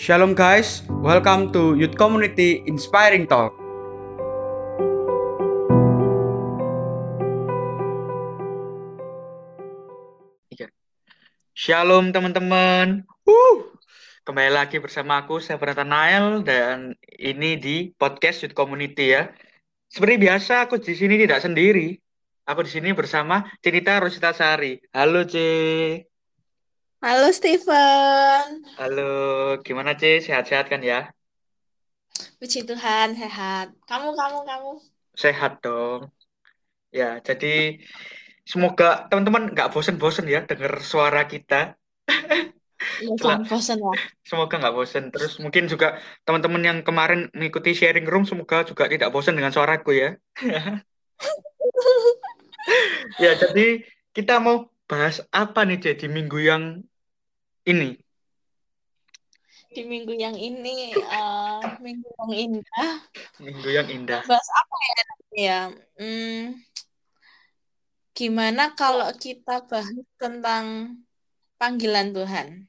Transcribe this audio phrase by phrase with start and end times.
[0.00, 3.52] Shalom guys, welcome to Youth Community Inspiring Talk.
[11.52, 13.04] Shalom teman-teman.
[13.28, 13.76] Uh,
[14.24, 19.28] kembali lagi bersama aku, saya Nael dan ini di podcast Youth Community ya.
[19.92, 22.00] Seperti biasa aku di sini tidak sendiri.
[22.48, 24.80] Aku di sini bersama Cinita Rosita Sari.
[24.96, 25.36] Halo, C.
[27.00, 28.60] Halo Steven.
[28.76, 30.20] Halo, gimana C?
[30.20, 31.08] Sehat-sehat kan ya?
[32.36, 33.72] Puji Tuhan, sehat.
[33.88, 34.70] Kamu, kamu, kamu?
[35.16, 36.12] Sehat dong.
[36.92, 37.80] Ya, jadi
[38.44, 41.80] semoga teman-teman nggak bosen-bosen ya dengar suara kita.
[43.00, 43.96] Iya, jangan bosen ya.
[44.20, 45.08] Semoga nggak bosen.
[45.08, 49.96] Terus mungkin juga teman-teman yang kemarin mengikuti sharing room, semoga juga tidak bosen dengan suaraku
[49.96, 50.20] ya.
[53.24, 56.82] ya, jadi kita mau bahas apa nih jadi minggu yang
[57.62, 57.94] ini?
[59.70, 62.90] Di minggu yang ini, uh, minggu yang indah.
[63.38, 64.26] Minggu yang indah.
[64.26, 65.02] Bahas apa ya?
[65.30, 65.60] Ya,
[65.94, 66.58] hmm,
[68.18, 70.98] gimana kalau kita bahas tentang
[71.54, 72.66] panggilan Tuhan?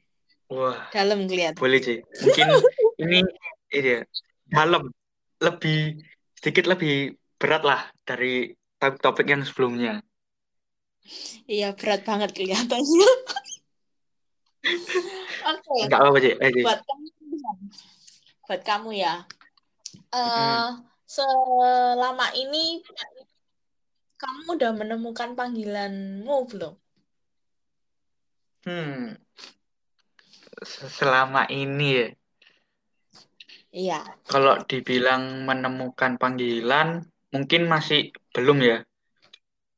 [0.54, 0.94] Wah.
[0.94, 1.58] Dalam kelihatan.
[1.58, 2.06] Boleh sih.
[2.06, 2.48] Mungkin
[3.04, 3.26] ini
[3.74, 4.06] ini
[4.46, 4.94] dalam
[5.42, 5.98] lebih
[6.38, 10.06] sedikit lebih berat lah dari topik yang sebelumnya.
[11.50, 13.12] Iya berat banget kelihatannya.
[15.52, 15.52] Oke.
[15.58, 15.82] Okay.
[15.90, 16.34] Enggak apa-apa sih.
[16.62, 17.08] Buat kamu,
[18.46, 19.26] buat kamu ya.
[20.14, 20.86] Uh, hmm.
[21.10, 22.86] Selama ini
[24.22, 26.74] kamu udah menemukan panggilanmu belum?
[28.70, 29.18] Hmm.
[30.70, 32.08] Selama ini ya.
[33.72, 34.00] Iya.
[34.28, 38.78] Kalau dibilang menemukan panggilan, mungkin masih belum ya.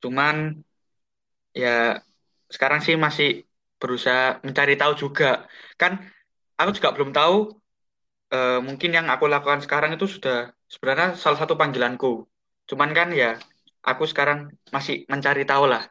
[0.01, 0.65] Cuman
[1.53, 2.01] ya
[2.49, 3.29] sekarang sih masih
[3.81, 5.45] berusaha mencari tahu juga.
[5.77, 6.01] Kan
[6.59, 7.53] aku juga belum tahu
[8.33, 12.25] uh, mungkin yang aku lakukan sekarang itu sudah sebenarnya salah satu panggilanku.
[12.69, 13.37] Cuman kan ya
[13.85, 15.85] aku sekarang masih mencari tahu lah.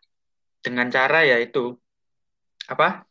[0.63, 1.75] Dengan cara ya itu
[2.71, 3.03] apa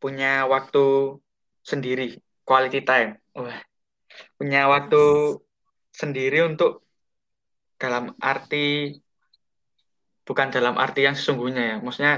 [0.00, 1.16] punya waktu
[1.64, 3.16] sendiri quality time.
[3.36, 3.60] Wah
[4.36, 5.36] punya waktu
[5.92, 6.84] sendiri untuk
[7.80, 8.96] dalam arti
[10.30, 11.76] bukan dalam arti yang sesungguhnya ya.
[11.82, 12.14] Maksudnya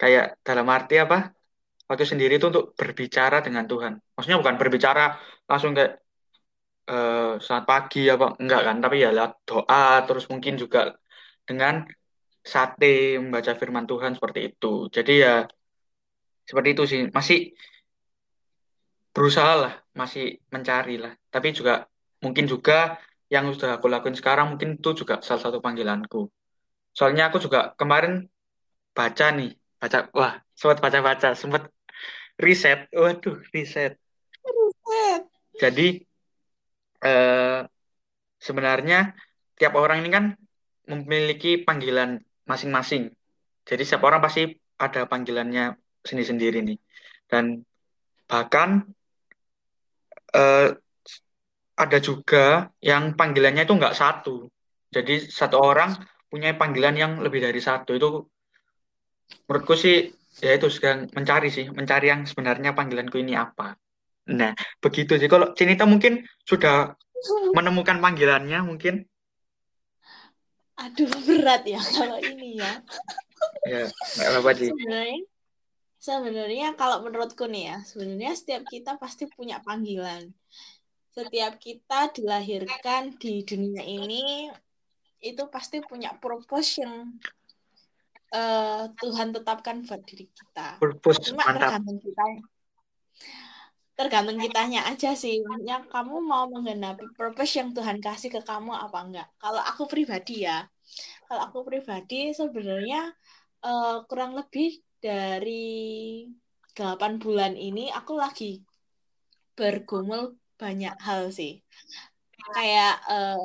[0.00, 1.32] kayak dalam arti apa?
[1.88, 3.92] Waktu sendiri itu untuk berbicara dengan Tuhan.
[4.12, 5.16] Maksudnya bukan berbicara
[5.48, 5.92] langsung kayak
[6.92, 8.76] uh, selamat pagi apa enggak kan.
[8.84, 10.80] Tapi ya lewat doa terus mungkin juga
[11.48, 11.74] dengan
[12.52, 14.92] sate membaca firman Tuhan seperti itu.
[14.92, 15.34] Jadi ya
[16.44, 17.00] seperti itu sih.
[17.16, 17.38] Masih
[19.16, 21.12] berusaha lah masih mencari lah.
[21.32, 21.88] Tapi juga
[22.20, 23.00] mungkin juga
[23.32, 26.30] yang sudah aku lakuin sekarang mungkin itu juga salah satu panggilanku
[26.96, 28.24] soalnya aku juga kemarin
[28.96, 31.68] baca nih baca wah sempat baca baca sempat
[32.40, 34.00] riset waduh riset.
[34.40, 35.22] Riset.
[35.60, 35.88] Jadi
[37.04, 37.60] eh,
[38.40, 39.12] sebenarnya
[39.56, 40.24] tiap orang ini kan
[40.88, 43.12] memiliki panggilan masing-masing.
[43.66, 44.46] Jadi setiap orang pasti
[44.78, 46.78] ada panggilannya sendiri-sendiri nih.
[47.26, 47.60] Dan
[48.30, 48.88] bahkan
[50.32, 50.76] eh,
[51.76, 54.48] ada juga yang panggilannya itu nggak satu.
[54.92, 55.92] Jadi satu orang
[56.26, 57.96] punya panggilan yang lebih dari satu.
[57.96, 58.08] Itu
[59.46, 63.78] menurutku sih ya itu sedang mencari sih mencari yang sebenarnya panggilanku ini apa.
[64.30, 65.30] Nah begitu sih.
[65.30, 66.94] Kalau Cinita mungkin sudah
[67.54, 69.06] menemukan panggilannya mungkin?
[70.76, 72.72] Aduh berat ya kalau ini ya.
[73.64, 74.70] Ya nggak apa-apa sih.
[74.70, 75.20] Sebenarnya
[75.96, 80.30] sebenarnya kalau menurutku nih ya sebenarnya setiap kita pasti punya panggilan.
[81.16, 84.52] Setiap kita dilahirkan di dunia ini
[85.20, 87.16] itu pasti punya purpose yang
[88.34, 90.80] uh, Tuhan tetapkan buat diri kita.
[90.82, 91.80] Purpose, Cuma mantap.
[91.80, 92.24] tergantung kita
[93.96, 95.40] tergantung kitanya aja sih.
[95.64, 99.28] Yang kamu mau menggenapi purpose yang Tuhan kasih ke kamu apa enggak.
[99.40, 100.68] Kalau aku pribadi ya,
[101.26, 103.10] kalau aku pribadi sebenarnya
[103.64, 106.28] uh, kurang lebih dari
[106.76, 108.60] 8 bulan ini aku lagi
[109.56, 111.64] bergumul banyak hal sih.
[112.52, 113.40] Kayak uh,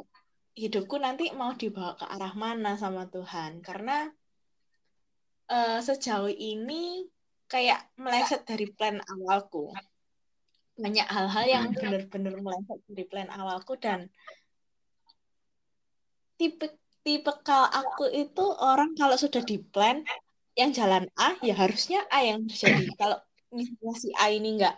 [0.55, 3.63] hidupku nanti mau dibawa ke arah mana sama Tuhan.
[3.63, 4.07] Karena
[5.51, 7.07] uh, sejauh ini
[7.51, 9.71] kayak meleset dari plan awalku.
[10.79, 14.07] Banyak hal-hal yang benar-benar meleset dari plan awalku dan
[16.39, 16.73] tipe
[17.05, 20.01] tipe kalau aku itu orang kalau sudah di plan
[20.57, 22.87] yang jalan A ya harusnya A yang terjadi.
[22.95, 23.19] Kalau
[23.51, 24.75] misalnya si A ini nggak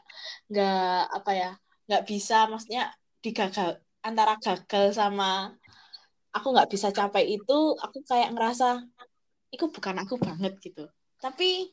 [0.49, 1.51] nggak apa ya
[1.85, 2.89] nggak bisa maksudnya
[3.21, 5.55] digagal antara gagal sama
[6.33, 8.81] aku nggak bisa capai itu aku kayak ngerasa
[9.53, 10.89] itu bukan aku banget gitu.
[11.21, 11.69] Tapi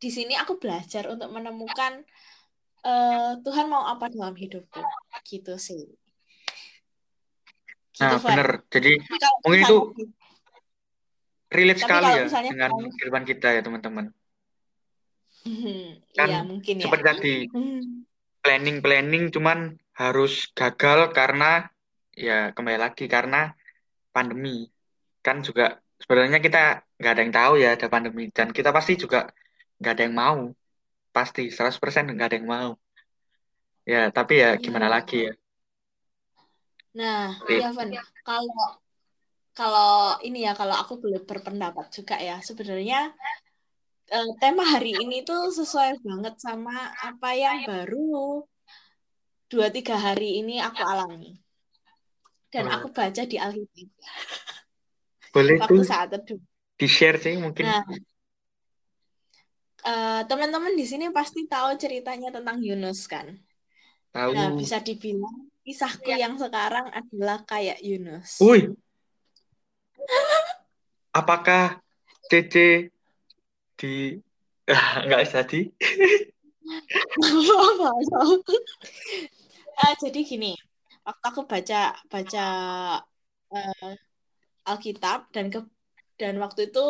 [0.00, 2.00] di sini aku belajar untuk menemukan
[2.86, 4.80] uh, Tuhan mau apa dalam hidupku
[5.26, 5.90] gitu sih.
[7.90, 8.96] Gitu, nah benar jadi
[9.44, 9.78] mungkin itu
[11.50, 12.90] relate sekali ya misalnya, dengan kalau...
[12.96, 14.06] kehidupan kita ya teman-teman.
[15.40, 16.84] Hmm, kan ya, mungkin ya.
[16.86, 17.36] seperti tadi
[18.40, 21.68] planning planning cuman harus gagal karena
[22.26, 23.56] ya kembali lagi karena
[24.14, 24.68] pandemi.
[25.24, 28.28] Kan juga sebenarnya kita nggak ada yang tahu ya ada pandemi.
[28.28, 29.32] Dan kita pasti juga
[29.80, 30.40] nggak ada yang mau.
[31.10, 32.70] Pasti 100% nggak ada yang mau.
[33.88, 34.94] Ya tapi ya gimana hmm.
[34.94, 35.32] lagi ya?
[37.00, 37.88] Nah iya Van.
[38.20, 38.62] Kalau
[39.50, 42.36] kalau ini ya kalau aku boleh berpendapat juga ya.
[42.44, 43.10] Sebenarnya
[44.12, 48.44] eh, tema hari ini tuh sesuai banget sama apa yang baru
[49.50, 51.39] dua tiga hari ini aku alami
[52.50, 52.74] dan oh.
[52.76, 53.88] aku baca di Alkitab
[55.30, 55.86] boleh waktu tuh.
[55.86, 56.36] saat itu.
[56.74, 57.64] Di share sih mungkin.
[57.66, 57.86] Nah,
[59.86, 63.30] uh, teman-teman di sini pasti tahu ceritanya tentang Yunus kan?
[64.10, 64.34] Tahu.
[64.34, 66.26] Nah bisa dibilang kisahku ya.
[66.26, 68.42] yang sekarang adalah kayak Yunus.
[68.42, 68.74] Wih.
[71.10, 71.82] apakah
[72.30, 72.86] CC
[73.74, 74.18] di
[75.06, 75.60] nggak jadi
[79.78, 80.54] uh, jadi gini
[81.10, 82.46] waktu aku baca baca
[83.50, 83.92] uh,
[84.70, 85.60] Alkitab dan ke
[86.14, 86.86] dan waktu itu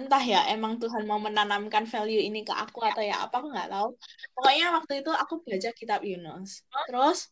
[0.00, 3.68] entah ya emang Tuhan mau menanamkan value ini ke aku atau ya apa aku nggak
[3.68, 3.88] tahu.
[4.32, 6.64] Pokoknya waktu itu aku baca kitab Yunus.
[6.88, 7.28] Terus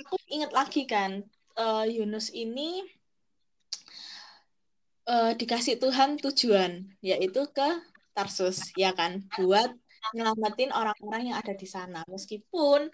[0.00, 1.20] aku inget lagi kan
[1.60, 2.80] uh, Yunus ini
[5.04, 7.68] uh, dikasih Tuhan tujuan yaitu ke
[8.16, 9.28] Tarsus ya kan?
[9.36, 9.76] Buat
[10.16, 12.00] nyelamatin orang-orang yang ada di sana.
[12.08, 12.88] Meskipun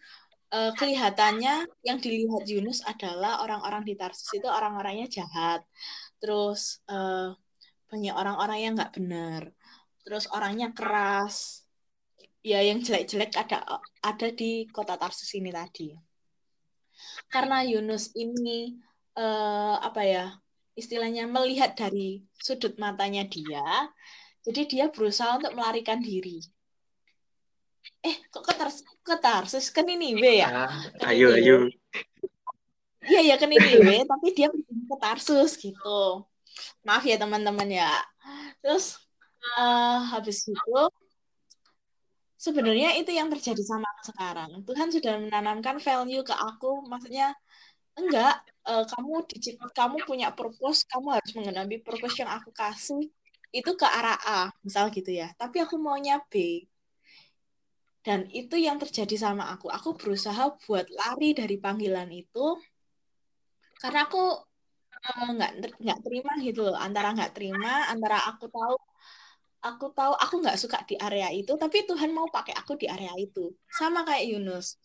[0.55, 5.67] uh, kelihatannya yang dilihat Yunus adalah orang-orang di Tarsus itu orang-orangnya jahat.
[6.23, 7.35] Terus uh,
[7.91, 9.51] banyak orang-orang yang nggak benar.
[10.06, 11.67] Terus orangnya keras.
[12.45, 15.91] Ya yang jelek-jelek ada ada di kota Tarsus ini tadi.
[17.27, 18.79] Karena Yunus ini
[19.19, 20.27] uh, apa ya?
[20.75, 23.62] Istilahnya melihat dari sudut matanya dia,
[24.43, 26.43] jadi dia berusaha untuk melarikan diri
[28.05, 30.49] eh kok ke Tarsus, ke Tarsus kan ini W ya?
[30.69, 31.73] Ah, ayo ayo.
[33.05, 36.29] Iya ya kan ini W tapi dia ke Tarsus gitu.
[36.85, 37.91] Maaf ya teman-teman ya.
[38.61, 39.01] Terus
[39.56, 40.81] uh, habis itu
[42.37, 44.51] sebenarnya itu yang terjadi sama aku sekarang.
[44.69, 46.85] Tuhan sudah menanamkan value ke aku.
[46.85, 47.33] Maksudnya
[47.97, 53.09] enggak uh, kamu di kamu punya purpose kamu harus mengenapi purpose yang aku kasih
[53.55, 55.33] itu ke arah A misal gitu ya.
[55.41, 56.65] Tapi aku maunya B
[58.06, 59.67] dan itu yang terjadi sama aku.
[59.73, 62.61] Aku berusaha buat lari dari panggilan itu
[63.81, 64.19] karena aku
[65.09, 65.51] eh, nggak
[65.83, 66.77] nggak terima gitu loh.
[66.77, 68.75] Antara nggak terima antara aku tahu
[69.65, 73.12] aku tahu aku nggak suka di area itu tapi Tuhan mau pakai aku di area
[73.17, 73.41] itu.
[73.79, 74.77] Sama kayak Yunus.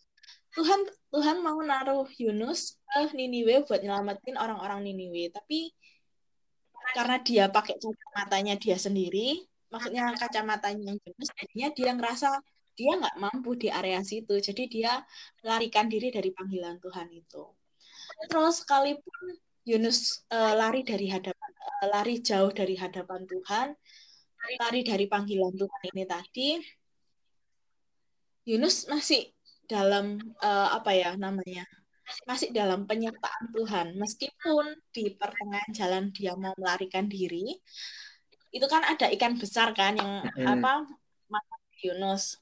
[0.56, 0.80] Tuhan
[1.12, 5.28] Tuhan mau naruh Yunus ke Niniwe buat nyelamatin orang-orang Niniwe.
[5.36, 5.70] Tapi
[6.96, 12.28] karena dia pakai kacamatanya dia sendiri maksudnya kacamatanya Yunus jadinya dia ngerasa
[12.78, 14.92] dia nggak mampu di area situ jadi dia
[15.42, 17.44] melarikan diri dari panggilan Tuhan itu.
[18.30, 23.68] Terus sekalipun Yunus uh, lari dari hadapan uh, lari jauh dari hadapan Tuhan
[24.40, 26.48] lari dari panggilan Tuhan ini tadi
[28.48, 29.28] Yunus masih
[29.68, 31.62] dalam uh, apa ya namanya
[32.26, 33.86] masih dalam penyertaan Tuhan.
[33.94, 37.54] Meskipun di pertengahan jalan dia mau melarikan diri
[38.50, 40.46] itu kan ada ikan besar kan yang hmm.
[40.58, 40.82] apa
[41.86, 42.34] Yunus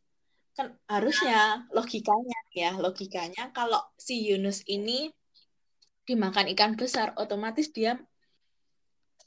[0.58, 5.06] kan harusnya logikanya ya logikanya kalau si Yunus ini
[6.02, 7.94] dimakan ikan besar otomatis dia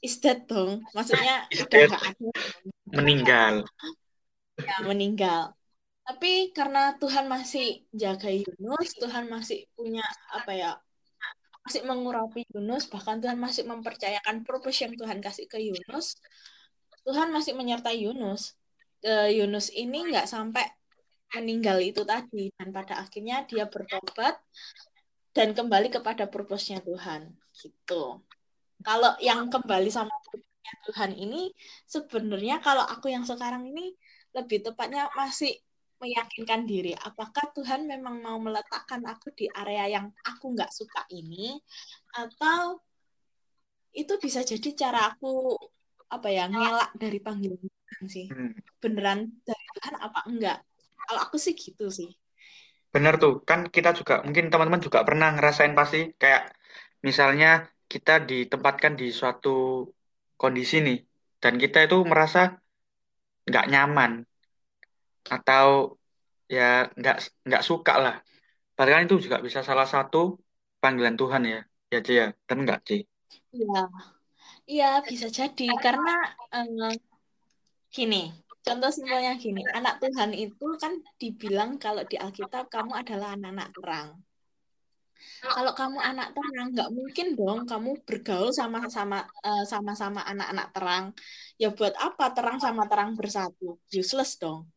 [0.02, 0.82] is dead dong.
[0.92, 2.30] Maksudnya udah gak ada.
[2.90, 3.54] Meninggal.
[4.58, 5.54] Ya meninggal.
[6.02, 10.02] Tapi karena Tuhan masih jaga Yunus Tuhan masih punya
[10.34, 10.70] apa ya
[11.62, 16.18] masih mengurapi Yunus bahkan Tuhan masih mempercayakan purpose yang Tuhan kasih ke Yunus
[17.06, 18.58] Tuhan masih menyertai Yunus.
[19.02, 20.66] Uh, Yunus ini nggak sampai
[21.32, 24.36] meninggal itu tadi dan pada akhirnya dia bertobat
[25.32, 28.20] dan kembali kepada purpose-nya Tuhan gitu.
[28.82, 31.52] Kalau yang kembali sama purpose-nya Tuhan ini
[31.88, 33.96] sebenarnya kalau aku yang sekarang ini
[34.36, 35.56] lebih tepatnya masih
[36.02, 41.54] meyakinkan diri apakah Tuhan memang mau meletakkan aku di area yang aku nggak suka ini
[42.10, 42.82] atau
[43.94, 45.54] itu bisa jadi cara aku
[46.10, 48.82] apa ya ngelak dari panggilan Tuhan sih hmm.
[48.82, 50.58] beneran dari Tuhan apa enggak
[51.06, 52.10] kalau aku sih gitu sih.
[52.94, 56.42] Bener tuh, kan kita juga mungkin teman-teman juga pernah ngerasain pasti kayak
[57.06, 57.48] misalnya
[57.92, 59.48] kita ditempatkan di suatu
[60.40, 60.98] kondisi nih
[61.42, 62.40] dan kita itu merasa
[63.48, 64.12] nggak nyaman
[65.36, 65.66] atau
[66.54, 67.16] ya nggak
[67.46, 68.14] nggak suka lah.
[68.76, 70.18] Padahal itu juga bisa salah satu
[70.82, 71.60] panggilan Tuhan ya,
[71.92, 72.96] ya Ci ya, dan enggak Ci?
[73.56, 73.80] Iya,
[74.72, 76.12] iya bisa jadi karena
[76.56, 76.96] eh,
[77.92, 78.16] gini,
[78.66, 84.08] contoh simpelnya gini, anak Tuhan itu kan dibilang kalau di Alkitab kamu adalah anak-anak terang.
[85.42, 91.04] Kalau kamu anak terang, nggak mungkin dong kamu bergaul sama-sama eh, sama-sama anak-anak terang.
[91.58, 93.78] Ya buat apa terang sama terang bersatu?
[93.90, 94.70] Useless dong.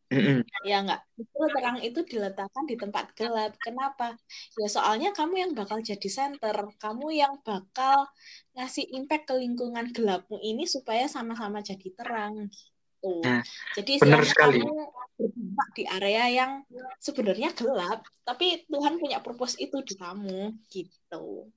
[0.66, 1.00] Ya nggak.
[1.18, 3.54] Itu terang itu diletakkan di tempat gelap.
[3.62, 4.14] Kenapa?
[4.58, 6.56] Ya soalnya kamu yang bakal jadi center.
[6.82, 8.06] Kamu yang bakal
[8.54, 12.75] ngasih impact ke lingkungan gelapmu ini supaya sama-sama jadi terang gitu.
[13.22, 13.42] Nah,
[13.76, 14.60] Jadi benar sekali.
[14.62, 14.84] kamu
[15.16, 16.52] berdampak di area yang
[17.00, 21.48] sebenarnya gelap, tapi Tuhan punya purpose itu di kamu gitu.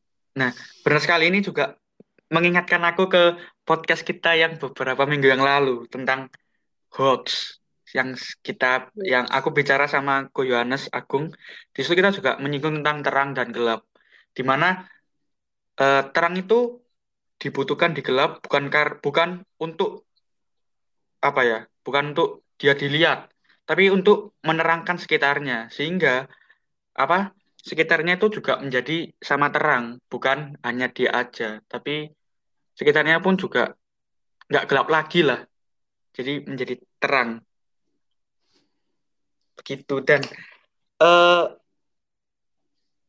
[0.86, 1.76] Benar sekali ini juga
[2.30, 3.24] mengingatkan aku ke
[3.66, 6.30] podcast kita yang beberapa minggu yang lalu tentang
[6.94, 7.58] hoax
[7.90, 8.14] yang
[8.46, 11.34] kita yang aku bicara sama Ko Yohanes Agung.
[11.74, 13.82] Di situ kita juga menyinggung tentang terang dan gelap.
[14.30, 14.86] Di mana
[15.82, 16.86] eh, terang itu
[17.40, 20.09] dibutuhkan di gelap bukan kar bukan untuk
[21.20, 21.60] apa ya?
[21.84, 23.32] Bukan untuk dia dilihat,
[23.64, 26.28] tapi untuk menerangkan sekitarnya sehingga
[26.96, 27.32] apa?
[27.60, 32.08] Sekitarnya itu juga menjadi sama terang, bukan hanya dia aja, tapi
[32.80, 33.76] sekitarnya pun juga
[34.48, 35.44] nggak gelap lagi lah.
[36.16, 37.44] Jadi menjadi terang.
[39.60, 40.24] Begitu dan
[41.04, 41.44] eh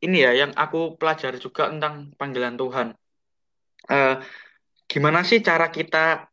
[0.02, 2.88] ini ya yang aku pelajari juga tentang panggilan Tuhan.
[3.86, 4.14] Eh
[4.90, 6.29] gimana sih cara kita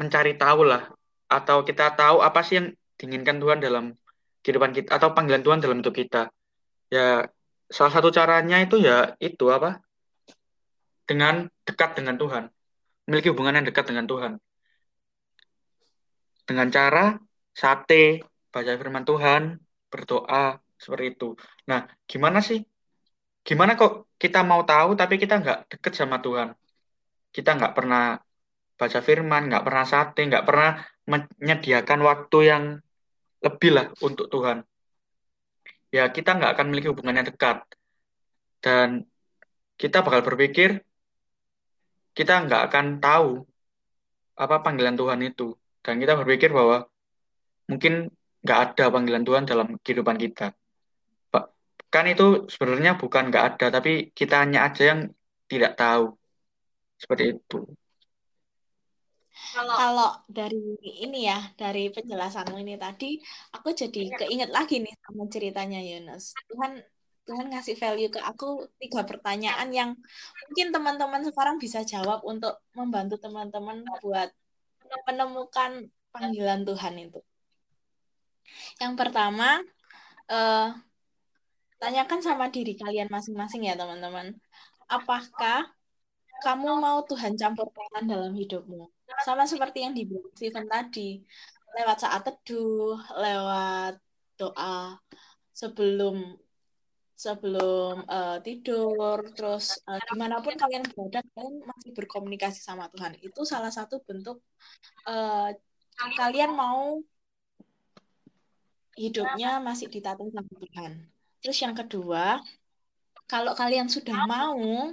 [0.00, 0.90] mencari tahu lah
[1.30, 2.66] atau kita tahu apa sih yang
[2.98, 3.84] diinginkan Tuhan dalam
[4.44, 6.30] kehidupan kita atau panggilan Tuhan dalam hidup kita.
[6.92, 7.26] Ya
[7.70, 9.80] salah satu caranya itu ya itu apa?
[11.08, 12.44] Dengan dekat dengan Tuhan.
[13.08, 14.32] Memiliki hubungan yang dekat dengan Tuhan.
[16.44, 17.16] Dengan cara
[17.56, 19.56] sate, baca firman Tuhan,
[19.88, 21.28] berdoa, seperti itu.
[21.70, 22.60] Nah, gimana sih?
[23.44, 26.52] Gimana kok kita mau tahu tapi kita nggak deket sama Tuhan?
[27.32, 28.16] Kita nggak pernah
[28.74, 30.70] baca firman, nggak pernah sate, nggak pernah
[31.06, 32.64] menyediakan waktu yang
[33.44, 34.64] lebih lah untuk Tuhan.
[35.94, 37.62] Ya, kita nggak akan memiliki hubungan yang dekat.
[38.58, 39.06] Dan
[39.78, 40.82] kita bakal berpikir,
[42.16, 43.46] kita nggak akan tahu
[44.34, 45.54] apa panggilan Tuhan itu.
[45.84, 46.88] Dan kita berpikir bahwa
[47.70, 48.10] mungkin
[48.42, 50.50] nggak ada panggilan Tuhan dalam kehidupan kita.
[51.94, 55.00] Kan itu sebenarnya bukan nggak ada, tapi kita hanya aja yang
[55.46, 56.18] tidak tahu.
[56.98, 57.62] Seperti itu.
[59.52, 63.18] Kalau dari ini ya, dari penjelasanmu ini tadi,
[63.54, 66.34] aku jadi keinget lagi nih sama ceritanya Yunus.
[66.50, 66.78] Tuhan
[67.24, 69.90] Tuhan ngasih value ke aku tiga pertanyaan yang
[70.44, 74.28] mungkin teman-teman sekarang bisa jawab untuk membantu teman-teman buat
[75.08, 77.20] menemukan panggilan Tuhan itu.
[78.76, 79.64] Yang pertama,
[80.28, 80.68] eh,
[81.80, 84.36] tanyakan sama diri kalian masing-masing ya teman-teman.
[84.84, 85.64] Apakah
[86.42, 88.90] kamu mau Tuhan campur tangan dalam hidupmu?
[89.22, 91.22] Sama seperti yang dibilang Steven tadi,
[91.76, 93.98] lewat saat teduh, lewat
[94.34, 94.98] doa
[95.54, 96.34] sebelum
[97.14, 103.16] sebelum eh, tidur, terus eh, di mana pun kalian berada, kalian masih berkomunikasi sama Tuhan.
[103.22, 104.42] Itu salah satu bentuk
[105.06, 105.54] eh,
[105.94, 106.98] kalian mau
[108.98, 110.92] hidupnya masih ditata sama Tuhan.
[111.42, 112.42] Terus yang kedua,
[113.30, 114.90] kalau kalian sudah mau,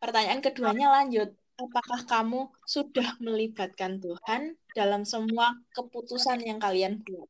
[0.00, 1.30] pertanyaan keduanya lanjut.
[1.60, 7.28] Apakah kamu sudah melibatkan Tuhan dalam semua keputusan yang kalian buat?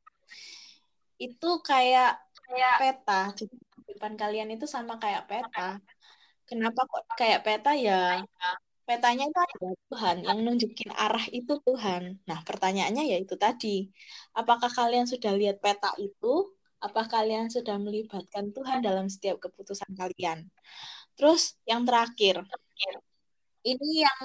[1.19, 2.23] Itu kayak
[2.79, 3.35] peta.
[3.35, 5.83] Jadi kehidupan kalian itu sama kayak peta.
[6.47, 8.23] Kenapa kok kayak peta ya?
[8.87, 12.19] Petanya itu adalah Tuhan, yang nunjukin arah itu Tuhan.
[12.27, 13.87] Nah, pertanyaannya ya itu tadi.
[14.35, 16.59] Apakah kalian sudah lihat peta itu?
[16.83, 20.51] Apa kalian sudah melibatkan Tuhan dalam setiap keputusan kalian?
[21.21, 22.41] Terus yang terakhir,
[23.61, 24.21] ini yang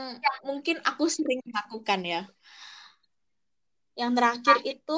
[0.48, 2.24] mungkin aku sering lakukan ya.
[4.00, 4.98] Yang terakhir itu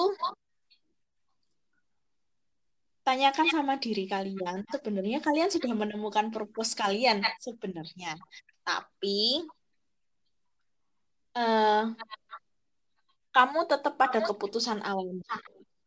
[3.01, 8.13] tanyakan sama diri kalian, sebenarnya kalian sudah menemukan purpose kalian sebenarnya.
[8.62, 9.50] Tapi
[11.34, 11.84] eh,
[13.34, 15.18] kamu tetap pada keputusan awal.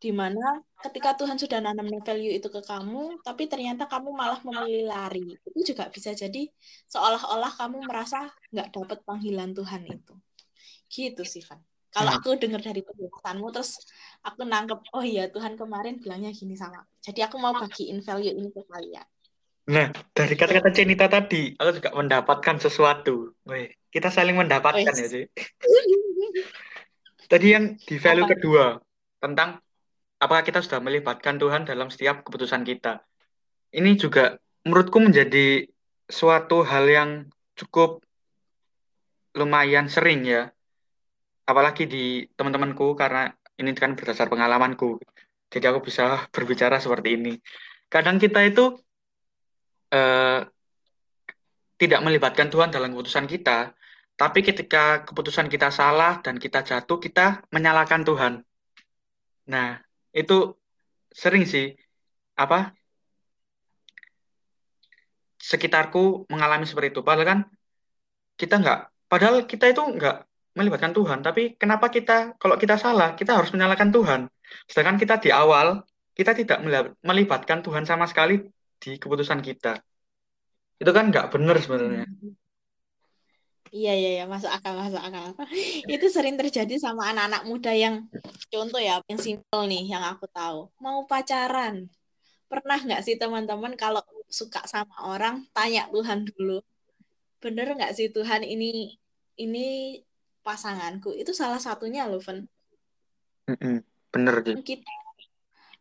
[0.01, 4.89] Di mana ketika Tuhan sudah nanam value itu ke kamu, tapi ternyata kamu malah memilih
[4.89, 5.37] lari.
[5.45, 6.49] Itu juga bisa jadi
[6.89, 10.13] seolah-olah kamu merasa nggak dapat panggilan Tuhan itu.
[10.89, 11.61] Gitu sih, Van.
[11.91, 12.17] Kalau Nah.
[12.17, 13.77] aku dengar dari penjelasanmu, terus
[14.25, 16.91] aku nangkep, oh iya Tuhan kemarin bilangnya gini sama aku.
[17.11, 19.07] Jadi aku mau bagiin value ini ke kalian.
[19.69, 23.37] Nah, dari kata-kata Cenita tadi, aku juga mendapatkan sesuatu.
[23.45, 25.03] Wih, kita saling mendapatkan Wih.
[25.03, 25.25] ya, sih.
[27.29, 28.33] Tadi yang di value Apa?
[28.33, 28.65] kedua,
[29.21, 29.61] tentang
[30.21, 33.01] apakah kita sudah melibatkan Tuhan dalam setiap keputusan kita.
[33.73, 35.65] Ini juga menurutku menjadi
[36.05, 37.09] suatu hal yang
[37.57, 38.05] cukup
[39.33, 40.53] lumayan sering ya.
[41.49, 45.01] Apalagi di teman-temanku karena ini kan berdasar pengalamanku.
[45.49, 47.33] Jadi aku bisa berbicara seperti ini.
[47.89, 48.77] Kadang kita itu
[49.89, 50.45] eh,
[51.81, 53.73] tidak melibatkan Tuhan dalam keputusan kita,
[54.13, 58.33] tapi ketika keputusan kita salah dan kita jatuh, kita menyalahkan Tuhan.
[59.49, 60.55] Nah, itu
[61.11, 61.75] sering sih
[62.35, 62.71] apa
[65.41, 67.01] sekitarku mengalami seperti itu.
[67.01, 67.39] Padahal kan
[68.37, 70.17] kita nggak, padahal kita itu nggak
[70.55, 71.19] melibatkan Tuhan.
[71.25, 74.21] Tapi kenapa kita, kalau kita salah, kita harus menyalahkan Tuhan.
[74.69, 75.81] Sedangkan kita di awal,
[76.13, 76.61] kita tidak
[77.01, 78.45] melibatkan Tuhan sama sekali
[78.77, 79.81] di keputusan kita.
[80.77, 82.05] Itu kan nggak benar sebenarnya.
[83.71, 85.31] Iya iya ya masuk akal masuk akal.
[85.95, 88.03] Itu sering terjadi sama anak-anak muda yang
[88.51, 91.87] contoh ya yang simpel nih yang aku tahu mau pacaran
[92.51, 96.59] pernah nggak sih teman-teman kalau suka sama orang tanya Tuhan dulu
[97.39, 98.99] bener nggak sih Tuhan ini
[99.39, 99.67] ini
[100.43, 102.51] pasanganku itu salah satunya loh Ven.
[104.11, 104.59] bener sih.
[104.67, 104.91] Kita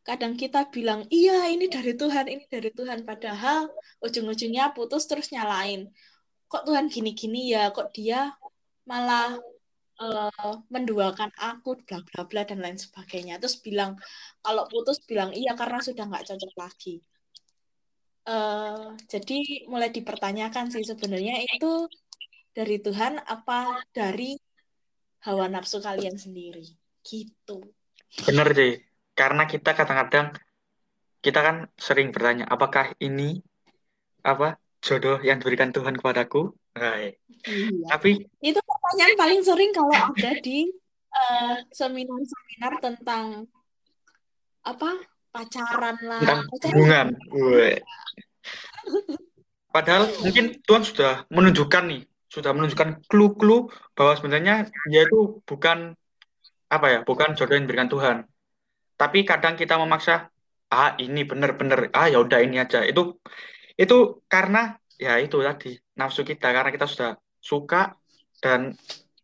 [0.07, 3.69] kadang kita bilang iya ini dari Tuhan ini dari Tuhan padahal
[4.01, 5.91] ujung-ujungnya putus terus nyalain
[6.51, 8.35] kok Tuhan gini-gini ya kok dia
[8.83, 9.39] malah
[10.03, 13.39] uh, menduakan aku bla bla bla dan lain sebagainya.
[13.39, 13.95] Terus bilang
[14.43, 16.99] kalau putus bilang iya karena sudah nggak cocok lagi.
[18.27, 21.89] Uh, jadi mulai dipertanyakan sih sebenarnya itu
[22.53, 24.37] dari Tuhan apa dari
[25.23, 26.67] hawa nafsu kalian sendiri?
[27.07, 27.63] Gitu.
[28.27, 28.75] Bener sih.
[29.15, 30.35] Karena kita kadang-kadang
[31.21, 33.45] kita kan sering bertanya apakah ini
[34.25, 36.53] apa jodoh yang diberikan Tuhan kepadaku.
[36.77, 37.17] Hai.
[37.45, 37.97] Iya.
[37.97, 40.69] Tapi itu pertanyaan paling sering kalau ada di
[41.13, 43.45] uh, seminar-seminar tentang
[44.61, 45.01] apa
[45.33, 47.07] pacaran lah, tentang hubungan.
[49.71, 55.95] Padahal mungkin Tuhan sudah menunjukkan nih, sudah menunjukkan clue-clue bahwa sebenarnya dia itu bukan
[56.71, 58.17] apa ya, bukan jodoh yang diberikan Tuhan.
[58.99, 60.29] Tapi kadang kita memaksa,
[60.71, 62.83] ah ini benar-benar, ah ya udah ini aja.
[62.85, 63.23] Itu
[63.81, 67.97] itu karena ya itu tadi nafsu kita karena kita sudah suka
[68.45, 68.77] dan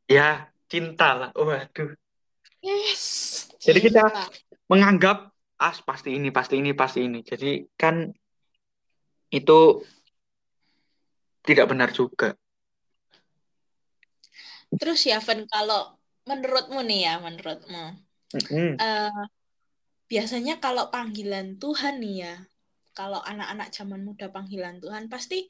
[0.08, 1.30] ya cinta lah.
[1.36, 1.92] Oh aduh.
[2.64, 3.04] Yes.
[3.60, 4.08] Jadi kita
[4.72, 7.20] menganggap ah pasti ini, pasti ini, pasti ini.
[7.20, 8.08] Jadi kan
[9.28, 9.84] itu
[11.44, 12.34] tidak benar juga.
[14.74, 15.94] Terus ya, Van, kalau
[16.26, 17.84] menurutmu nih ya, menurutmu,
[18.34, 18.70] mm -hmm.
[18.82, 19.24] uh,
[20.10, 22.34] biasanya kalau panggilan Tuhan nih ya,
[22.96, 25.44] kalau anak-anak zaman muda panggilan Tuhan pasti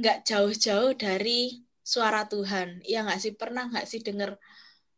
[0.00, 2.80] nggak jauh-jauh dari suara Tuhan.
[2.88, 4.40] Ya nggak sih pernah nggak sih denger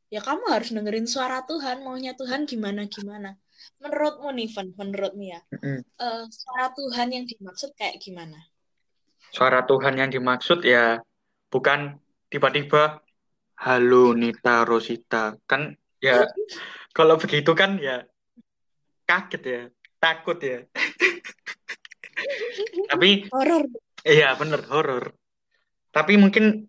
[0.06, 3.34] ya kamu harus dengerin suara Tuhan maunya Tuhan gimana gimana.
[3.82, 5.78] Menurutmu nih Van, menurutmu ya mm-hmm.
[5.98, 8.38] uh, suara Tuhan yang dimaksud kayak gimana?
[9.34, 11.02] Suara Tuhan yang dimaksud ya
[11.50, 11.98] bukan
[12.30, 13.02] tiba-tiba
[13.58, 16.22] halo Nita Rosita kan ya
[16.96, 18.04] kalau begitu kan ya
[19.08, 19.62] kaget ya
[19.96, 20.60] takut ya
[22.90, 23.64] tapi horor
[24.02, 25.12] iya bener horor
[25.92, 26.66] tapi mungkin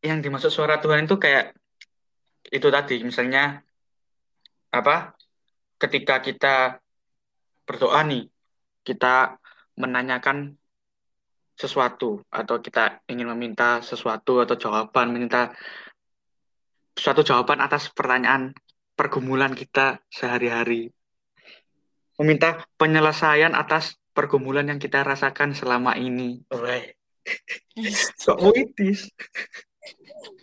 [0.00, 1.56] yang dimaksud suara Tuhan itu kayak
[2.48, 3.60] itu tadi misalnya
[4.72, 5.12] apa
[5.76, 6.80] ketika kita
[7.68, 8.28] berdoa nih
[8.84, 9.36] kita
[9.76, 10.56] menanyakan
[11.60, 15.52] sesuatu atau kita ingin meminta sesuatu atau jawaban meminta
[16.96, 18.56] suatu jawaban atas pertanyaan
[18.96, 20.92] pergumulan kita sehari-hari.
[22.20, 26.42] Meminta penyelesaian atas pergumulan yang kita rasakan selama ini.
[26.50, 26.94] Oi.
[28.26, 29.08] Kok puitis?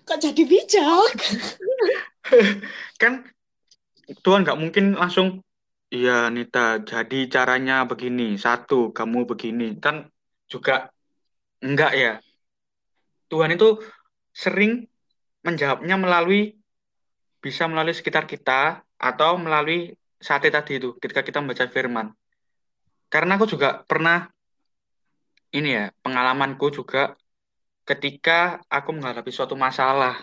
[0.07, 1.13] Kok jadi bijak?
[3.01, 3.27] kan
[4.23, 5.43] Tuhan nggak mungkin langsung,
[5.91, 9.75] iya Nita, jadi caranya begini, satu, kamu begini.
[9.83, 10.07] Kan
[10.47, 10.87] juga
[11.59, 12.13] enggak ya.
[13.27, 13.83] Tuhan itu
[14.31, 14.87] sering
[15.43, 16.55] menjawabnya melalui,
[17.43, 22.09] bisa melalui sekitar kita, atau melalui saat tadi itu ketika kita membaca firman.
[23.07, 24.27] Karena aku juga pernah
[25.55, 27.15] ini ya, pengalamanku juga
[27.87, 30.19] ketika aku menghadapi suatu masalah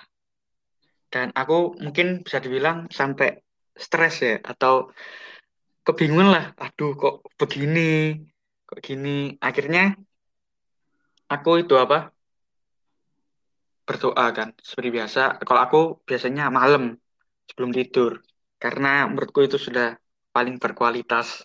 [1.08, 3.40] dan aku mungkin bisa dibilang sampai
[3.72, 4.92] stres ya atau
[5.84, 8.20] kebingungan lah, aduh kok begini,
[8.68, 9.36] kok gini.
[9.40, 9.96] Akhirnya
[11.32, 12.14] aku itu apa?
[13.84, 15.44] berdoa kan seperti biasa.
[15.44, 16.96] Kalau aku biasanya malam
[17.44, 18.24] sebelum tidur
[18.56, 20.00] karena menurutku itu sudah
[20.32, 21.44] paling berkualitas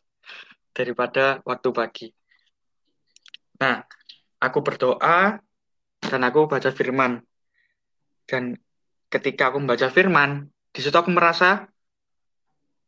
[0.71, 2.07] daripada waktu pagi.
[3.59, 3.83] Nah,
[4.39, 5.37] aku berdoa
[5.99, 7.19] dan aku baca firman.
[8.23, 8.55] Dan
[9.11, 11.67] ketika aku membaca firman, di situ aku merasa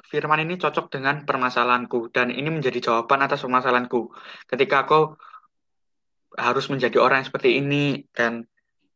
[0.06, 4.12] firman ini cocok dengan permasalahanku dan ini menjadi jawaban atas permasalahanku.
[4.48, 5.15] Ketika aku
[6.36, 8.48] harus menjadi orang yang seperti ini dan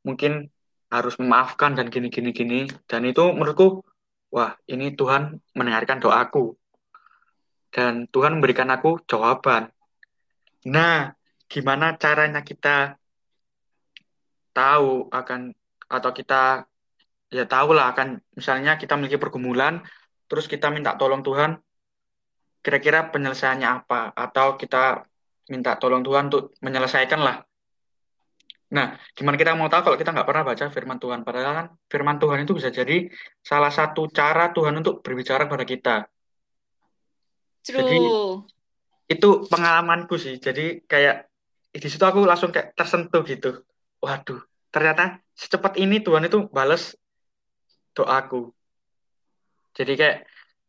[0.03, 0.47] mungkin
[0.91, 3.83] harus memaafkan dan gini gini gini dan itu menurutku
[4.31, 6.55] wah ini Tuhan mendengarkan doaku
[7.75, 9.67] dan Tuhan memberikan aku jawaban.
[10.71, 11.11] Nah,
[11.51, 12.95] gimana caranya kita
[14.55, 15.51] tahu akan
[15.91, 16.63] atau kita
[17.35, 19.83] ya tahu lah akan misalnya kita memiliki pergumulan
[20.31, 21.59] terus kita minta tolong Tuhan
[22.63, 24.15] kira-kira penyelesaiannya apa?
[24.15, 25.03] Atau kita
[25.51, 27.43] minta tolong Tuhan untuk menyelesaikan lah
[28.65, 31.21] nah gimana kita mau tahu kalau kita nggak pernah baca firman Tuhan?
[31.21, 33.07] Padahal kan firman Tuhan itu bisa jadi
[33.45, 35.95] salah satu cara Tuhan untuk berbicara kepada kita
[37.65, 37.81] True.
[37.81, 37.97] jadi
[39.09, 40.37] itu pengalamanku sih.
[40.37, 41.25] Jadi kayak
[41.73, 43.65] di situ aku langsung kayak tersentuh gitu.
[44.01, 46.93] Waduh ternyata secepat ini Tuhan itu bales
[47.97, 48.53] doaku.
[49.73, 50.17] Jadi kayak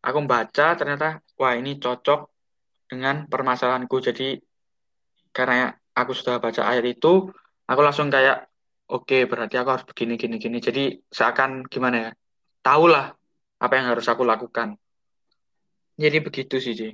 [0.00, 2.20] aku baca ternyata wah ini cocok
[2.88, 3.96] dengan permasalahanku.
[4.00, 4.40] Jadi
[5.36, 7.28] karena aku sudah baca ayat itu
[7.68, 8.48] aku langsung kayak
[8.88, 10.58] oke okay, berarti aku harus begini gini gini.
[10.64, 12.10] Jadi seakan gimana ya
[12.64, 13.12] tahulah
[13.56, 14.80] apa yang harus aku lakukan
[15.96, 16.92] jadi begitu sih.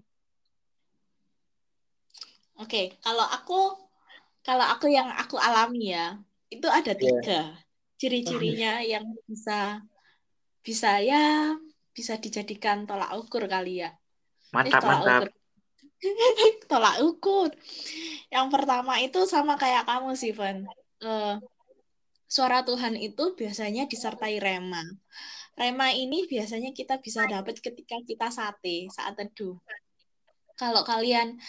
[2.62, 3.75] Oke, kalau aku
[4.43, 6.19] kalau aku yang aku alami ya,
[6.51, 7.01] itu ada iya.
[7.01, 7.47] tiga yeah.
[7.99, 9.83] ciri-cirinya yang bisa
[10.62, 11.55] bisa ya
[11.91, 13.91] bisa dijadikan tolak ukur kali ya.
[14.55, 15.21] Mantap, eh, tolak mantap.
[15.23, 15.31] Ukur.
[16.71, 17.51] tolak ukur.
[18.33, 20.67] Yang pertama itu sama kayak kamu sih, Van.
[21.03, 21.37] Uh,
[22.31, 24.81] suara Tuhan itu biasanya disertai rema.
[25.53, 29.57] Rema ini biasanya kita bisa dapat ketika kita sate, saat teduh
[30.62, 31.41] kalau kalian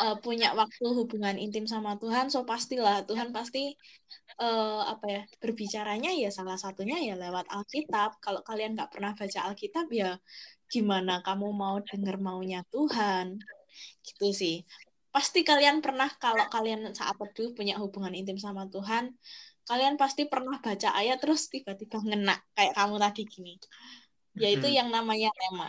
[0.00, 3.74] uh, punya waktu hubungan intim sama Tuhan, so pastilah Tuhan pasti
[4.40, 8.22] uh, apa ya berbicaranya ya salah satunya ya lewat Alkitab.
[8.22, 10.16] Kalau kalian nggak pernah baca Alkitab ya
[10.72, 13.36] gimana kamu mau dengar maunya Tuhan,
[14.06, 14.64] gitu sih.
[15.12, 19.12] Pasti kalian pernah kalau kalian saat teduh punya hubungan intim sama Tuhan,
[19.68, 23.54] kalian pasti pernah baca ayat terus tiba-tiba ngena kayak kamu tadi gini.
[24.36, 24.76] Yaitu hmm.
[24.76, 25.68] yang namanya tema.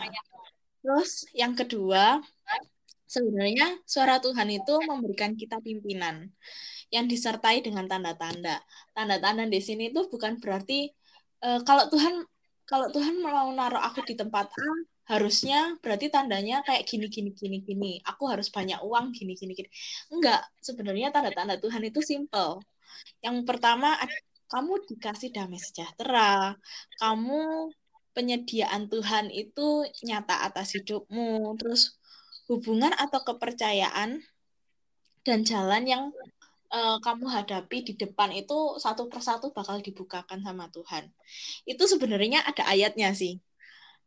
[0.84, 2.20] Terus yang kedua,
[3.14, 6.26] Sebenarnya suara Tuhan itu memberikan kita pimpinan
[6.90, 8.58] yang disertai dengan tanda-tanda.
[8.90, 10.90] Tanda-tanda di sini itu bukan berarti
[11.46, 12.26] uh, kalau Tuhan
[12.66, 14.68] kalau Tuhan mau naruh aku di tempat A,
[15.14, 17.92] harusnya berarti tandanya kayak gini gini gini gini.
[18.02, 19.70] Aku harus banyak uang gini gini gini.
[20.10, 22.64] Enggak, sebenarnya tanda-tanda Tuhan itu simple.
[23.24, 23.96] Yang pertama
[24.52, 26.54] kamu dikasih damai sejahtera,
[27.02, 27.72] kamu
[28.14, 31.98] penyediaan Tuhan itu nyata atas hidupmu, terus
[32.46, 34.22] hubungan atau kepercayaan
[35.24, 36.04] dan jalan yang
[36.70, 41.08] uh, kamu hadapi di depan itu satu persatu bakal dibukakan sama Tuhan.
[41.64, 43.40] Itu sebenarnya ada ayatnya sih.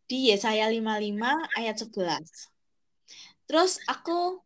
[0.07, 3.51] Di Yesaya 55 ayat 11.
[3.51, 4.39] Terus aku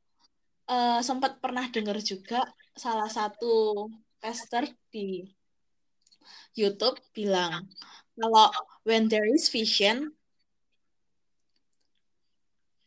[0.70, 3.86] uh, sempat pernah dengar juga salah satu
[4.22, 5.26] pastor di
[6.54, 7.68] YouTube bilang
[8.16, 8.54] kalau
[8.86, 10.14] when there is vision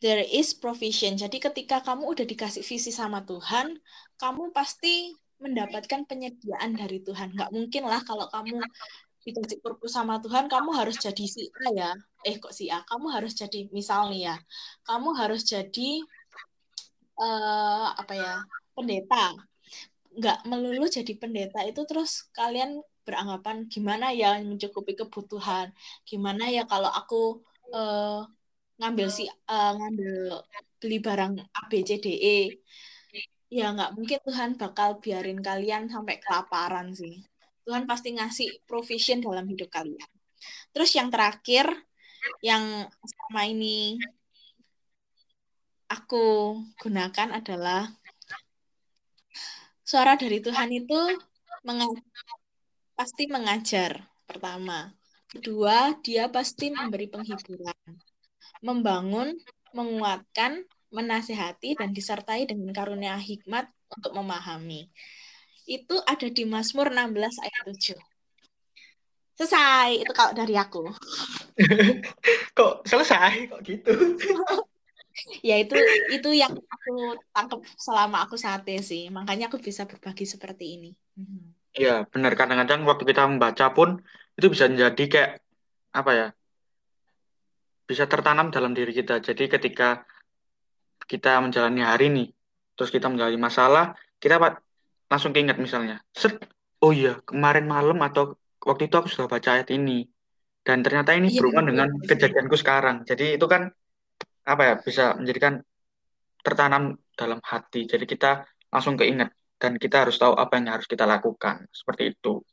[0.05, 1.17] there is provision.
[1.17, 3.79] Jadi ketika kamu udah dikasih visi sama Tuhan,
[4.21, 5.09] kamu pasti
[5.41, 7.33] mendapatkan penyediaan dari Tuhan.
[7.33, 8.61] Nggak mungkin lah kalau kamu
[9.25, 11.91] dikasih purpose sama Tuhan, kamu harus jadi si A ya.
[12.21, 12.85] Eh kok si A?
[12.85, 14.35] Kamu harus jadi misal nih ya.
[14.85, 16.05] Kamu harus jadi
[17.17, 18.33] uh, apa ya?
[18.75, 19.33] pendeta.
[20.15, 25.75] Nggak melulu jadi pendeta itu terus kalian beranggapan gimana ya mencukupi kebutuhan.
[26.07, 27.43] Gimana ya kalau aku
[27.75, 28.23] uh,
[28.79, 30.39] ngambil si uh, ngambil
[30.79, 32.39] beli barang A B C D E?
[33.51, 37.21] Ya nggak mungkin Tuhan bakal biarin kalian sampai kelaparan sih.
[37.65, 40.09] Tuhan pasti ngasih provision dalam hidup kalian.
[40.73, 41.65] Terus yang terakhir
[42.41, 44.01] yang selama ini
[45.89, 47.89] aku gunakan adalah
[49.85, 50.99] suara dari Tuhan itu
[51.61, 51.85] menga
[52.97, 54.89] pasti mengajar pertama
[55.29, 58.01] kedua dia pasti memberi penghiburan
[58.65, 59.37] membangun,
[59.77, 64.89] menguatkan, menasehati, dan disertai dengan karunia hikmat untuk memahami.
[65.69, 67.97] Itu ada di Mazmur 16 ayat 7.
[69.35, 70.89] Selesai, itu kalau dari aku.
[72.57, 73.51] kok selesai?
[73.51, 73.93] Kok gitu?
[75.39, 75.75] ya itu
[76.11, 76.91] itu yang aku
[77.31, 79.07] tangkap selama aku sate sih.
[79.09, 80.91] Makanya aku bisa berbagi seperti ini.
[81.75, 82.35] Iya, benar.
[82.39, 83.99] Kadang-kadang waktu kita membaca pun
[84.35, 85.31] itu bisa menjadi kayak
[85.95, 86.27] apa ya?
[87.85, 89.21] bisa tertanam dalam diri kita.
[89.21, 90.03] Jadi ketika
[91.05, 92.25] kita menjalani hari ini,
[92.73, 94.41] terus kita menjalani masalah, kita
[95.05, 96.41] langsung keinget misalnya, set,
[96.81, 98.33] oh iya kemarin malam atau
[98.65, 100.09] waktu itu aku sudah baca ayat ini,
[100.65, 103.05] dan ternyata ini iya, berhubungan dengan kejadianku sekarang.
[103.05, 103.69] Jadi itu kan
[104.45, 105.59] apa ya bisa menjadikan
[106.45, 107.89] tertanam dalam hati.
[107.89, 111.65] Jadi kita langsung keinget dan kita harus tahu apa yang harus kita lakukan.
[111.73, 112.45] Seperti itu.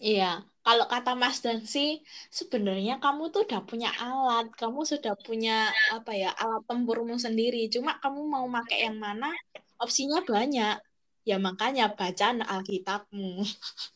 [0.00, 5.70] Iya, kalau kata Mas Dan sih, sebenarnya kamu tuh udah punya alat, kamu sudah punya
[5.94, 7.70] apa ya alat tempurmu sendiri.
[7.70, 9.30] Cuma kamu mau pakai yang mana?
[9.78, 10.76] Opsinya banyak.
[11.24, 13.44] Ya makanya baca Alkitabmu.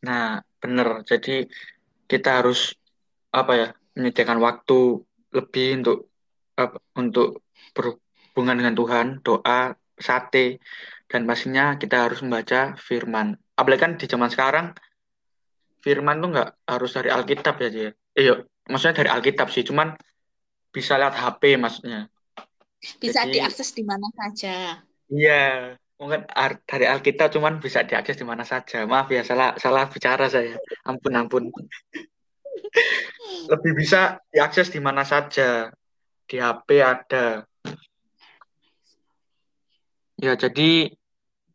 [0.00, 1.04] Nah, benar.
[1.04, 1.44] Jadi
[2.08, 2.72] kita harus
[3.28, 5.04] apa ya menyediakan waktu
[5.36, 6.09] lebih untuk
[6.60, 7.40] apa, untuk
[7.72, 10.60] berhubungan dengan Tuhan, doa, sate,
[11.08, 13.34] dan pastinya kita harus membaca firman.
[13.56, 14.76] Apalagi kan di zaman sekarang
[15.80, 18.36] firman tuh nggak harus dari Alkitab ya, Iya, Eh,
[18.68, 19.96] maksudnya dari Alkitab sih, cuman
[20.70, 22.06] bisa lihat HP maksudnya.
[22.80, 24.80] Bisa Jadi, diakses di mana saja.
[25.10, 26.24] Iya, mungkin
[26.64, 28.86] dari Alkitab cuman bisa diakses di mana saja.
[28.86, 30.56] Maaf ya, salah salah bicara saya.
[30.86, 31.44] Ampun, ampun.
[33.52, 35.74] Lebih bisa diakses di mana saja.
[36.30, 37.42] Di HP ada.
[40.14, 40.94] Ya, jadi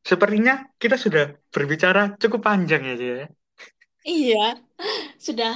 [0.03, 3.27] sepertinya kita sudah berbicara cukup panjang ya, ya.
[4.03, 4.45] Iya,
[5.15, 5.55] sudah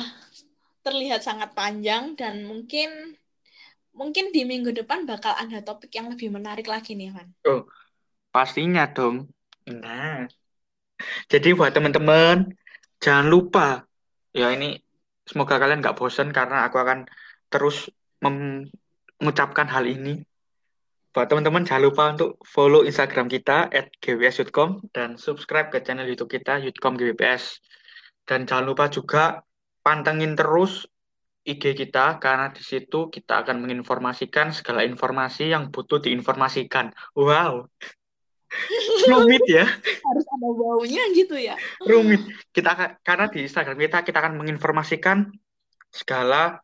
[0.87, 3.19] terlihat sangat panjang dan mungkin
[3.91, 7.27] mungkin di minggu depan bakal ada topik yang lebih menarik lagi nih, Van.
[7.43, 7.67] Oh,
[8.31, 9.27] pastinya dong.
[9.67, 10.31] Nah,
[11.27, 12.55] jadi buat teman-teman
[13.03, 13.83] jangan lupa
[14.31, 14.79] ya ini
[15.27, 17.05] semoga kalian nggak bosan karena aku akan
[17.49, 17.89] terus
[19.19, 20.23] mengucapkan hal ini.
[21.09, 26.31] Buat teman-teman jangan lupa untuk follow Instagram kita at gws.com dan subscribe ke channel YouTube
[26.31, 27.59] kita Yutcom GWPS.
[28.23, 29.41] Dan jangan lupa juga
[29.81, 30.85] pantengin terus
[31.41, 36.93] IG kita karena di situ kita akan menginformasikan segala informasi yang butuh diinformasikan.
[37.17, 37.65] Wow.
[39.09, 39.65] Rumit ya.
[39.81, 41.57] Harus ada wownya gitu ya.
[41.81, 42.21] Rumit.
[42.53, 45.25] Kita akan, karena di Instagram kita kita akan menginformasikan
[45.89, 46.61] segala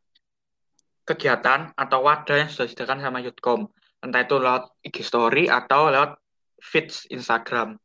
[1.05, 3.69] kegiatan atau wadah yang sudah disediakan sama Yutkom.
[4.01, 6.17] Entah itu lewat IG story atau lewat
[6.59, 7.77] feeds Instagram.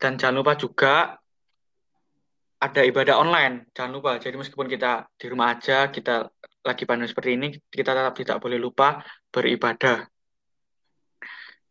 [0.00, 1.16] Dan jangan lupa juga
[2.58, 4.18] ada ibadah online, jangan lupa.
[4.18, 6.26] Jadi meskipun kita di rumah aja, kita
[6.66, 8.98] lagi pandemi seperti ini, kita tetap tidak boleh lupa
[9.30, 10.08] beribadah.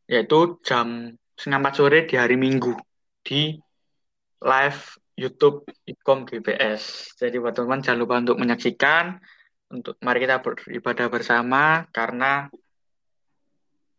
[0.07, 2.71] Yaitu jam setengah sore di hari Minggu
[3.27, 3.59] di
[4.39, 4.81] live
[5.17, 7.11] YouTube Ikom GPS.
[7.19, 9.17] Jadi buat teman-teman jangan lupa untuk menyaksikan.
[9.67, 12.47] Untuk mari kita beribadah bersama karena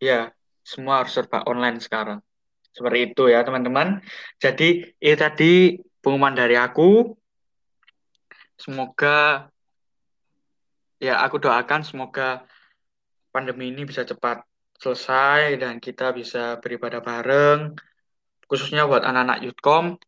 [0.00, 0.32] ya
[0.64, 2.24] semua harus serba online sekarang.
[2.72, 4.00] Seperti itu ya teman-teman.
[4.40, 7.12] Jadi ini tadi pengumuman dari aku.
[8.58, 9.46] Semoga
[10.98, 12.42] ya aku doakan semoga
[13.30, 14.42] pandemi ini bisa cepat
[14.78, 17.74] selesai dan kita bisa beribadah bareng
[18.46, 19.98] khususnya buat anak-anak Youthcom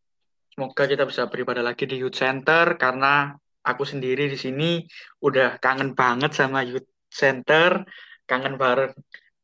[0.51, 4.81] semoga kita bisa beribadah lagi di Youth Center karena aku sendiri di sini
[5.21, 7.85] udah kangen banget sama Youth Center
[8.25, 8.95] kangen bareng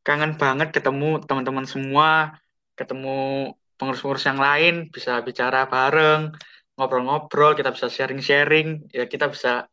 [0.01, 2.37] kangen banget ketemu teman-teman semua
[2.77, 6.33] ketemu pengurus-pengurus yang lain bisa bicara bareng,
[6.75, 9.69] ngobrol-ngobrol, kita bisa sharing-sharing, ya kita bisa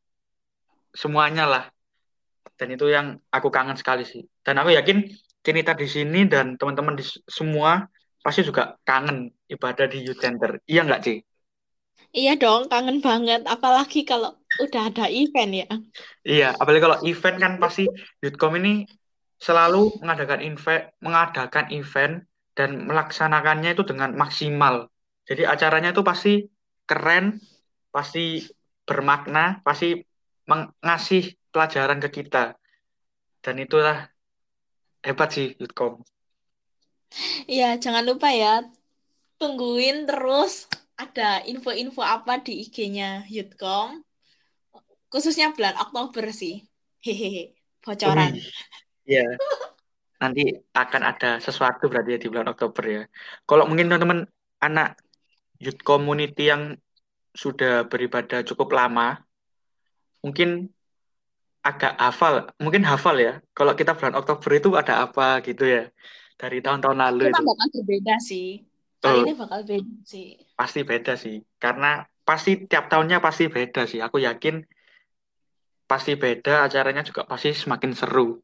[0.92, 1.64] semuanya lah.
[2.54, 4.22] Dan itu yang aku kangen sekali sih.
[4.44, 5.08] Dan aku yakin
[5.44, 7.84] Cinita di sini dan teman-teman di semua
[8.24, 10.56] pasti juga kangen ibadah di youth center.
[10.64, 11.20] Iya nggak, Ci?
[12.14, 13.42] Iya dong, kangen banget.
[13.42, 15.68] Apalagi kalau udah ada event ya.
[16.22, 17.90] Iya, apalagi kalau event kan pasti
[18.22, 18.86] Youthcom ini
[19.42, 22.14] selalu mengadakan event, mengadakan event
[22.54, 24.86] dan melaksanakannya itu dengan maksimal.
[25.26, 26.46] Jadi acaranya itu pasti
[26.86, 27.42] keren,
[27.90, 28.46] pasti
[28.86, 29.98] bermakna, pasti
[30.46, 32.54] mengasih pelajaran ke kita.
[33.42, 34.06] Dan itulah
[35.02, 35.98] hebat sih Yutkom.
[37.50, 38.62] Iya, jangan lupa ya,
[39.42, 44.02] tungguin terus ada info-info apa di IG-nya Yutkom.
[45.10, 46.62] Khususnya bulan Oktober sih.
[47.02, 48.38] Hehehe, bocoran.
[49.04, 49.36] Iya.
[50.14, 53.02] nanti akan ada sesuatu berarti ya di bulan Oktober ya.
[53.44, 54.24] Kalau mungkin teman-teman
[54.62, 54.96] anak
[55.60, 56.80] youth community yang
[57.36, 59.20] sudah beribadah cukup lama,
[60.24, 60.72] mungkin
[61.60, 63.44] agak hafal, mungkin hafal ya.
[63.52, 65.92] Kalau kita bulan Oktober itu ada apa gitu ya
[66.40, 67.42] dari tahun-tahun lalu itu.
[67.44, 68.64] bakal berbeda sih.
[69.04, 70.40] Kali oh, ini bakal beda sih.
[70.56, 74.00] Pasti beda sih, karena pasti tiap tahunnya pasti beda sih.
[74.00, 74.64] Aku yakin
[75.84, 78.40] pasti beda, acaranya juga pasti semakin seru.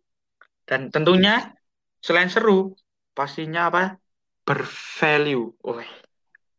[0.69, 1.49] Dan tentunya
[2.05, 2.77] selain seru,
[3.17, 3.97] pastinya apa?
[4.45, 5.81] Bervalue, oh,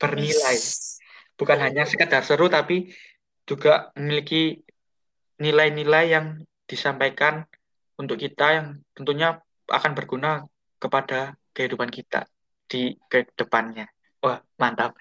[0.02, 0.58] bernilai.
[1.38, 2.90] Bukan hanya sekedar seru, tapi
[3.46, 4.66] juga memiliki
[5.38, 7.46] nilai-nilai yang disampaikan
[8.02, 9.38] untuk kita yang tentunya
[9.70, 10.42] akan berguna
[10.82, 12.26] kepada kehidupan kita
[12.72, 13.92] di ke depannya.
[14.24, 14.96] Wah, mantap.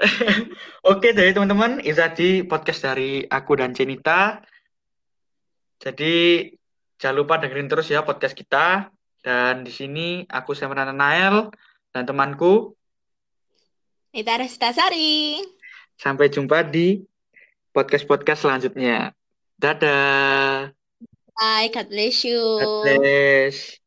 [0.90, 4.40] Oke, jadi teman-teman, itu tadi podcast dari aku dan Cenita.
[5.82, 6.48] Jadi
[7.04, 8.88] Jangan lupa dengerin terus ya podcast kita.
[9.20, 11.52] Dan di sini aku Semrana Nael
[11.92, 12.76] dan temanku.
[14.08, 15.44] Ita Restasari.
[16.00, 17.04] Sampai jumpa di
[17.76, 19.12] podcast-podcast selanjutnya.
[19.60, 20.70] Dadah.
[21.34, 22.40] Bye, God bless you.
[22.40, 23.83] God bless.